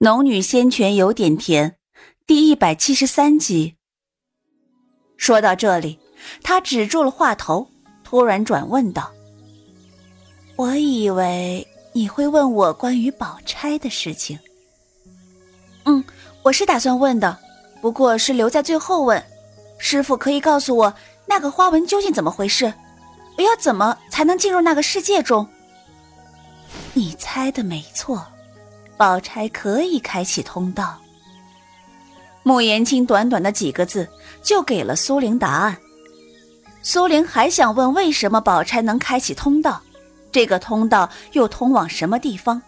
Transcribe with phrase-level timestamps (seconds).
[0.00, 1.74] 农女仙泉有点甜，
[2.24, 3.74] 第一百七十三集。
[5.16, 5.98] 说到这里，
[6.40, 7.68] 他止住了话头，
[8.04, 9.10] 突然转问道
[10.54, 14.38] ：“我以为你会问我关于宝钗的事情。
[15.84, 16.04] ”“嗯，
[16.44, 17.36] 我是打算问的，
[17.80, 19.20] 不过是留在最后问。
[19.78, 20.94] 师傅可以告诉我
[21.26, 22.72] 那个花纹究竟怎么回事？
[23.36, 25.44] 我要怎么才能进入那个世界中
[26.94, 28.24] ？”“你猜的没错。”
[28.98, 30.98] 宝钗可以开启通道。
[32.42, 34.08] 穆言清短短的几个字
[34.42, 35.78] 就给了苏玲答案。
[36.82, 39.80] 苏玲还想问为什么宝钗能开启通道，
[40.32, 42.60] 这个通道又通往什么地方？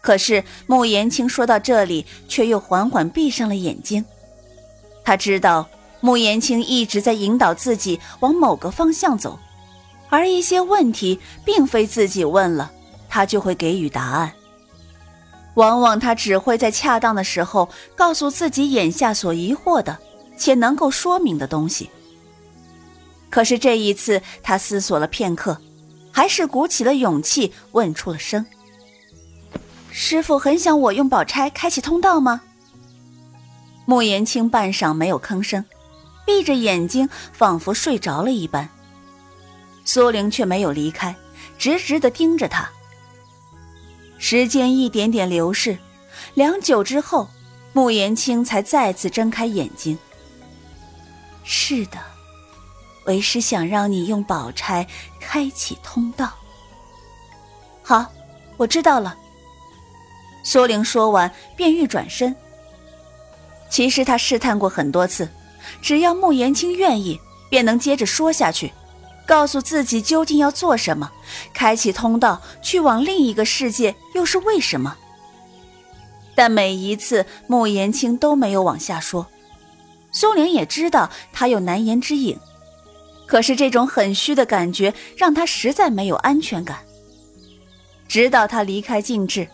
[0.00, 4.04] 可是穆言清说到这里，却又缓缓闭上了眼睛。
[5.04, 5.68] 他知道
[6.00, 9.38] 穆言清一直在引导自己往某个方向走，
[10.08, 12.70] 而一些问题并非自己问了
[13.08, 14.32] 他就会给予答案。
[15.54, 19.98] 往往他只会在恰当的时候告诉自己眼下所疑惑的
[20.36, 21.90] 且能够说明的东西。
[23.30, 25.60] 可是这一次，他思索了片刻，
[26.12, 28.46] 还是鼓起了勇气问出了声
[29.90, 32.42] ：“师傅很想我用宝钗开启通道吗？”
[33.86, 35.64] 穆延清半晌没有吭声，
[36.24, 38.68] 闭着眼睛，仿佛睡着了一般。
[39.84, 41.14] 苏玲却没有离开，
[41.58, 42.70] 直直的盯着他。
[44.26, 45.76] 时间一点点流逝，
[46.32, 47.28] 良久之后，
[47.74, 49.98] 穆言清才再次睁开眼睛。
[51.42, 51.98] 是的，
[53.04, 54.86] 为师想让你用宝钗
[55.20, 56.32] 开启通道。
[57.82, 58.10] 好，
[58.56, 59.14] 我知道了。
[60.42, 62.34] 苏玲说完，便欲转身。
[63.68, 65.28] 其实他试探过很多次，
[65.82, 68.72] 只要穆言清愿意，便能接着说下去。
[69.26, 71.10] 告诉自己究竟要做什么，
[71.52, 74.96] 开启通道去往另一个世界又是为什么？
[76.34, 79.26] 但每一次穆言青都没有往下说。
[80.12, 82.38] 苏玲也知道他有难言之隐，
[83.26, 86.78] 可是这种很虚的感觉让他实在没有安全感。
[88.06, 89.48] 直到他离开静致，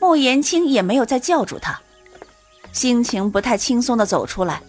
[0.00, 1.80] 穆言青也没有再叫住他，
[2.72, 4.62] 心情不太轻松的走出来，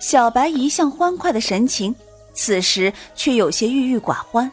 [0.00, 1.94] 小白一向欢快的神情。
[2.38, 4.48] 此时却有些郁郁寡欢，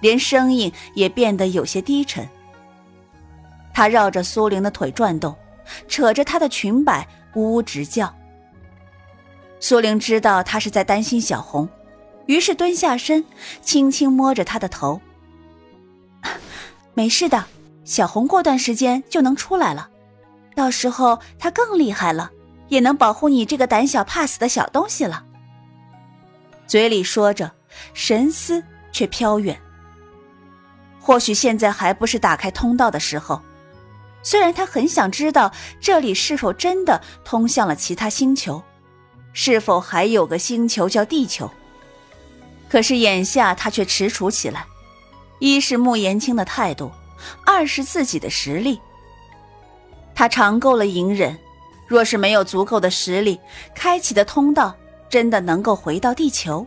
[0.00, 2.28] 连声音也变得有些低沉。
[3.72, 5.32] 他绕着苏玲的腿转动，
[5.86, 8.12] 扯着她的裙摆，呜呜直叫。
[9.60, 11.68] 苏玲知道他是在担心小红，
[12.26, 13.24] 于是蹲下身，
[13.62, 15.00] 轻轻摸着他的头。
[16.92, 17.44] 没事的，
[17.84, 19.88] 小红过段时间就能出来了，
[20.56, 22.32] 到时候她更厉害了，
[22.66, 25.24] 也能保护你这个胆小怕死的小东西了。
[26.66, 27.52] 嘴里说着，
[27.94, 28.62] 神思
[28.92, 29.60] 却飘远。
[31.00, 33.42] 或许现在还不是打开通道的时候。
[34.22, 38.62] 虽然他很想知道这里是否真的通向了其他星球，
[39.32, 41.50] 是否还有个星球叫地球。
[42.70, 44.64] 可是眼下他却踟蹰起来。
[45.40, 46.92] 一是穆言清的态度，
[47.44, 48.80] 二是自己的实力。
[50.14, 51.36] 他尝够了隐忍，
[51.88, 53.40] 若是没有足够的实力，
[53.74, 54.76] 开启的通道。
[55.12, 56.66] 真的能够回到地球，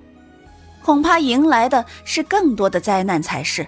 [0.84, 3.66] 恐怕迎来的是更多的灾难才是。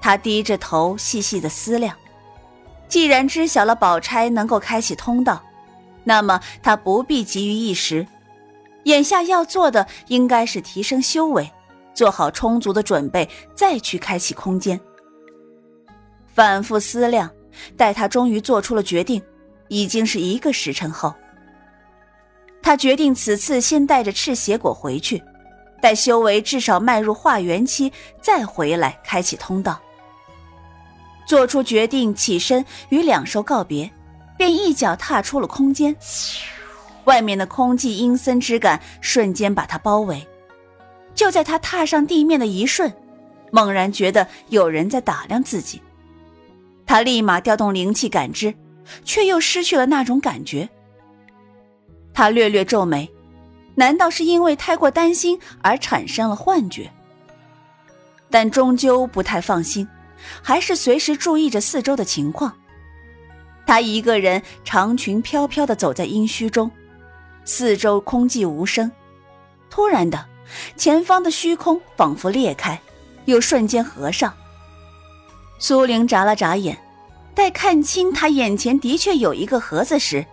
[0.00, 1.96] 他低着头细细的思量，
[2.88, 5.40] 既然知晓了宝钗能够开启通道，
[6.02, 8.04] 那么他不必急于一时，
[8.82, 11.48] 眼下要做的应该是提升修为，
[11.94, 14.80] 做好充足的准备，再去开启空间。
[16.34, 17.30] 反复思量，
[17.76, 19.22] 待他终于做出了决定，
[19.68, 21.14] 已经是一个时辰后。
[22.66, 25.22] 他决定此次先带着赤血果回去，
[25.80, 29.80] 待修为至少迈入化元期再回来开启通道。
[31.28, 33.88] 做出决定，起身与两兽告别，
[34.36, 35.94] 便一脚踏出了空间。
[37.04, 40.26] 外面的空气阴森之感瞬间把他包围。
[41.14, 42.92] 就在他踏上地面的一瞬，
[43.52, 45.80] 猛然觉得有人在打量自己。
[46.84, 48.52] 他立马调动灵气感知，
[49.04, 50.68] 却又失去了那种感觉。
[52.16, 53.10] 他略略皱眉，
[53.74, 56.90] 难道是因为太过担心而产生了幻觉？
[58.30, 59.86] 但终究不太放心，
[60.40, 62.56] 还是随时注意着四周的情况。
[63.66, 66.70] 他一个人长裙飘飘的走在阴虚中，
[67.44, 68.90] 四周空寂无声。
[69.68, 70.24] 突然的，
[70.74, 72.80] 前方的虚空仿佛裂开，
[73.26, 74.32] 又瞬间合上。
[75.58, 76.78] 苏玲眨了眨眼，
[77.34, 80.24] 待看清他眼前的确有一个盒子时。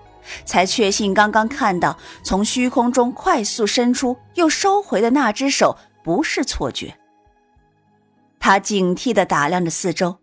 [0.45, 6.97] 才确信刚刚看到从虚空中快速伸出又收回的那只手不是错觉。
[8.39, 10.17] 他警惕地打量着四周，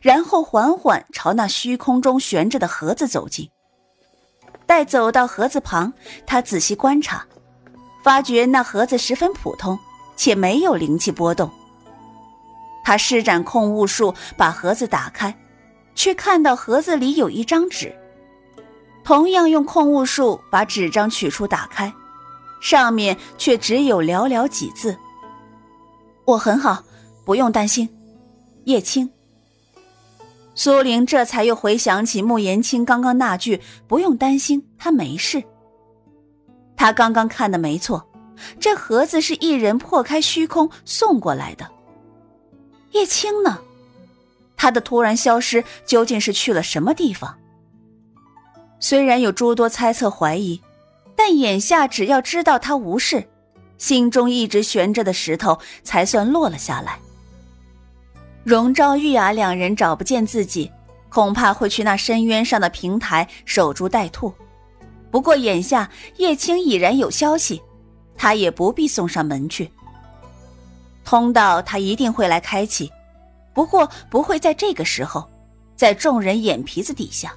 [0.00, 3.50] 然后缓缓朝那虚空中悬着的盒子走近。
[4.66, 5.92] 待走到盒子旁，
[6.26, 7.26] 他仔细观察，
[8.02, 9.78] 发觉那盒子十分普通，
[10.16, 11.50] 且没有灵气波动。
[12.84, 15.36] 他施展控物术，把盒子打开，
[15.94, 17.94] 却看到盒子里有一张纸。
[19.04, 21.92] 同样用控物术把纸张取出打开，
[22.60, 24.96] 上面却只有寥寥几字
[26.24, 26.82] ：“我很好，
[27.24, 27.88] 不用担心。”
[28.64, 29.10] 叶青。
[30.54, 35.42] 苏玲这才又回想起穆言青刚刚那句“不用担心，他没事”。
[36.76, 38.08] 他刚刚看的没错，
[38.58, 41.70] 这盒子是一人破开虚空送过来的。
[42.92, 43.58] 叶青呢？
[44.56, 47.36] 他的突然消失究竟是去了什么地方？
[48.84, 50.60] 虽然有诸多猜测怀疑，
[51.16, 53.26] 但眼下只要知道他无事，
[53.78, 56.98] 心中一直悬着的石头才算落了下来。
[58.42, 60.70] 荣昭、玉雅两人找不见自己，
[61.08, 64.30] 恐怕会去那深渊上的平台守株待兔。
[65.10, 67.62] 不过眼下叶青已然有消息，
[68.18, 69.70] 他也不必送上门去。
[71.06, 72.92] 通道他一定会来开启，
[73.54, 75.26] 不过不会在这个时候，
[75.74, 77.34] 在众人眼皮子底下。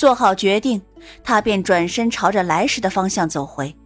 [0.00, 0.80] 做好决定，
[1.22, 3.76] 他便转身朝着来时的方向走回。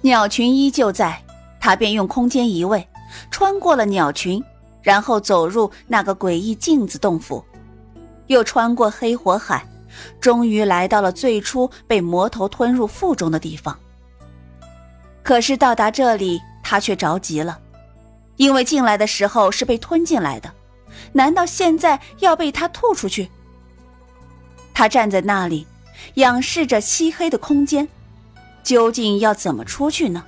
[0.00, 1.22] 鸟群依旧在，
[1.60, 2.84] 他便用空间移位。
[3.30, 4.42] 穿过了鸟群，
[4.82, 7.44] 然后走入那个诡异镜子洞府，
[8.26, 9.64] 又穿过黑火海，
[10.20, 13.78] 终于来到了最初被魔头吞入腹中的地方。
[15.22, 17.60] 可是到达这里，他却着急了，
[18.34, 20.52] 因为进来的时候是被吞进来的，
[21.12, 23.30] 难道现在要被他吐出去？
[24.80, 25.66] 他站在那里，
[26.14, 27.86] 仰视着漆黑的空间，
[28.62, 30.24] 究竟要怎么出去呢？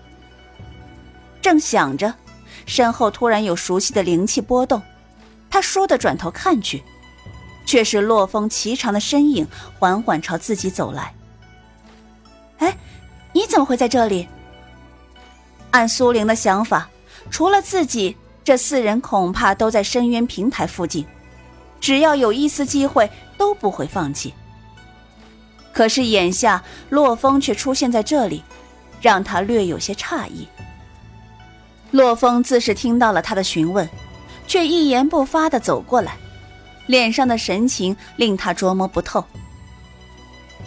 [1.40, 2.12] 正想着。
[2.66, 4.82] 身后突然有熟悉的灵气波动，
[5.48, 6.82] 他倏地转头看去，
[7.64, 11.14] 却是洛风颀长的身影缓缓朝自己走来。
[12.58, 12.76] 哎，
[13.32, 14.28] 你怎么会在这里？
[15.70, 16.90] 按苏玲的想法，
[17.30, 21.06] 除了自己，这四人恐怕都在深渊平台附近，
[21.80, 24.34] 只要有一丝机会都不会放弃。
[25.72, 28.44] 可是眼下洛风却出现在这里，
[29.00, 30.46] 让他略有些诧异。
[31.90, 33.88] 洛风自是听到了他的询问，
[34.46, 36.16] 却一言不发的走过来，
[36.86, 39.24] 脸上的神情令他捉摸不透。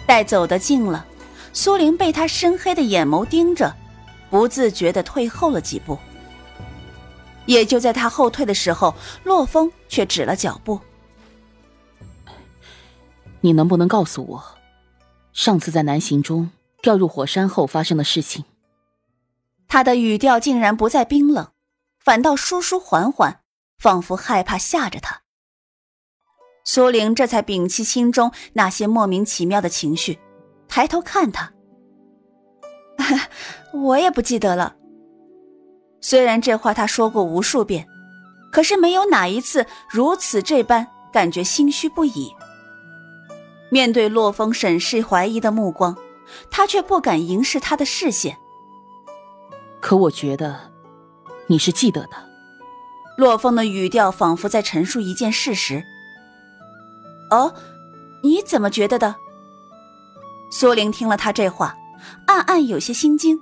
[0.06, 1.06] 待走得近了，
[1.54, 3.76] 苏玲被他深黑的眼眸盯着，
[4.30, 5.98] 不自觉的退后了几步。
[7.48, 10.80] 也就在他后退的时候，洛风却止了脚步。
[13.42, 14.44] 你能不能告诉我，
[15.36, 16.50] 上次在南行中
[16.82, 18.46] 掉入火山后发生的事情？
[19.68, 21.52] 他的语调竟然不再冰冷，
[22.00, 23.42] 反倒舒舒缓缓，
[23.78, 25.24] 仿佛害怕吓着他。
[26.64, 30.18] 苏玲这才摒弃心中那些莫名其妙的情绪，
[30.70, 31.52] 抬头看他。
[33.74, 34.78] 我也不记得了。
[36.00, 37.86] 虽然这话他说过无数遍，
[38.54, 42.34] 可是没有哪一次如此这般感觉心虚不已。
[43.76, 45.98] 面对洛风审视怀疑的目光，
[46.50, 48.38] 他却不敢凝视他的视线。
[49.82, 50.72] 可我觉得，
[51.48, 52.12] 你是记得的。
[53.18, 55.84] 洛风的语调仿佛在陈述一件事实。
[57.30, 57.54] 哦，
[58.24, 59.14] 你怎么觉得的？
[60.50, 61.76] 苏玲听了他这话，
[62.28, 63.38] 暗暗有些心惊。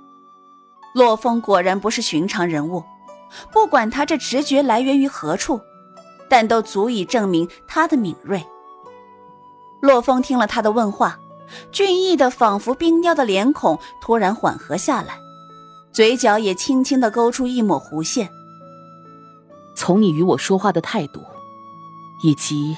[0.96, 2.82] 洛风果然不是寻常人物，
[3.52, 5.60] 不管他这直觉来源于何处，
[6.28, 8.44] 但都足以证明他的敏锐。
[9.84, 11.18] 洛风听了他的问话，
[11.70, 15.18] 俊逸的仿佛冰雕的脸孔突然缓和下来。
[15.92, 18.30] 嘴角也轻轻的勾出一抹弧线。
[19.76, 21.20] 从你与我说话的态度，
[22.22, 22.74] 以及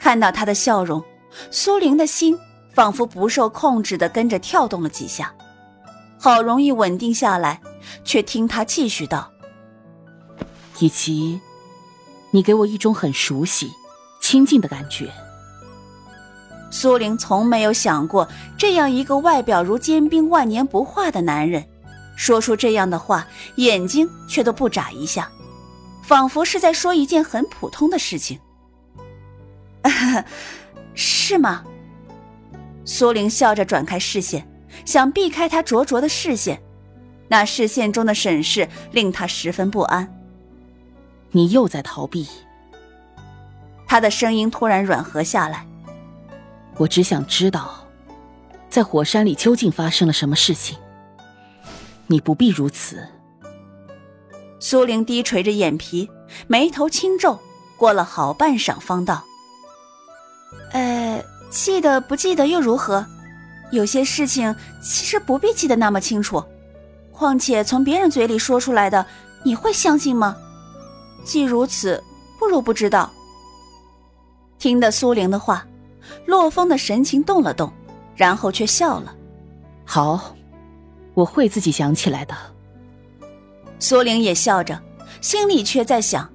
[0.00, 1.04] 看到他的笑容，
[1.50, 2.38] 苏玲的心
[2.72, 5.34] 仿佛不受控制的跟着跳动了几下，
[6.18, 7.60] 好容易稳定下来，
[8.04, 9.30] 却听他继续道
[10.80, 11.38] ：“以及，
[12.30, 13.70] 你给我一种很熟悉、
[14.18, 15.12] 亲近的感觉。”
[16.72, 18.26] 苏玲从没有想过，
[18.56, 21.62] 这样一个外表如坚冰、万年不化的男人，
[22.16, 25.30] 说出这样的话，眼睛却都不眨一下，
[26.02, 28.40] 仿佛是在说一件很普通的事情。
[30.94, 31.62] 是吗？
[32.86, 34.48] 苏玲笑着转开视线，
[34.86, 36.62] 想避开他灼灼的视线，
[37.28, 40.10] 那视线中的审视令他十分不安。
[41.32, 42.26] 你又在逃避。
[43.86, 45.66] 他的声音突然软和下来。
[46.78, 47.86] 我只想知道，
[48.68, 50.76] 在火山里究竟发生了什么事情。
[52.06, 53.06] 你不必如此。
[54.58, 56.10] 苏玲低垂着眼皮，
[56.46, 57.38] 眉头轻皱，
[57.76, 59.24] 过了好半晌，方道
[60.72, 63.04] ：“呃，记得不记得又如何？
[63.70, 66.42] 有些事情其实不必记得那么清楚。
[67.10, 69.04] 况且从别人嘴里说出来的，
[69.44, 70.36] 你会相信吗？
[71.24, 72.02] 既如此，
[72.38, 73.10] 不如不知道。”
[74.58, 75.66] 听得苏玲的话，
[76.26, 77.72] 洛风的神情动了动，
[78.14, 79.14] 然后却笑了
[79.84, 80.34] ：“好，
[81.14, 82.34] 我会自己想起来的。”
[83.78, 84.80] 苏玲也笑着，
[85.20, 86.30] 心里却在想，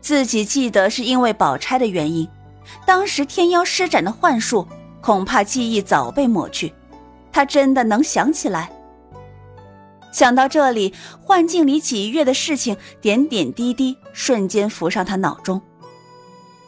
[0.00, 2.28] 自己记得是因为宝钗的原因，
[2.84, 4.66] 当时天妖施展的幻术，
[5.00, 6.72] 恐怕记忆早被抹去，
[7.32, 8.70] 她真的能想起来？
[10.12, 15.60] 想到这里，幻境里几月的事情点点滴滴瞬间浮上他脑中，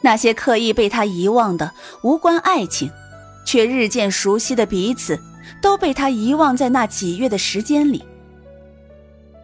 [0.01, 2.91] 那些刻意被他遗忘的无关爱情，
[3.45, 5.21] 却日渐熟悉的彼此，
[5.61, 8.05] 都被他遗忘在那几月的时间里。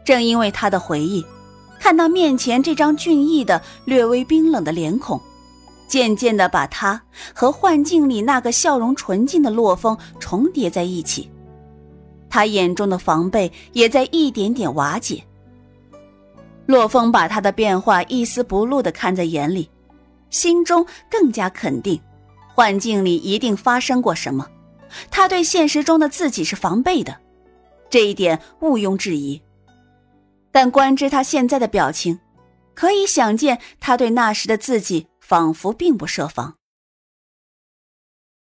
[0.05, 1.25] 正因为他的回忆，
[1.81, 5.21] 看到面前这张俊逸的、略微冰冷的脸孔，
[5.89, 7.01] 渐渐的把他
[7.35, 11.31] 和幻境里那个笑容纯净的洛风重叠在一起，
[12.31, 15.23] 他眼中的防备也在一点点瓦解。
[16.67, 19.69] 洛风把他的变化一丝不露的看在眼里，
[20.35, 22.03] 心中更加肯定，
[22.53, 24.51] 幻境里一定发生过什么，
[25.09, 27.17] 他对现实中的自己是防备的，
[27.89, 29.41] 这一点毋庸置疑。
[30.51, 32.19] 但观之他现在的表情，
[32.75, 36.57] 可以想见他对那时的自己仿佛并不设防。